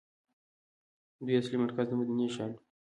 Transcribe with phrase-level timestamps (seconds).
[1.25, 2.61] دوی اصلي مرکز د مدینې ښار وو.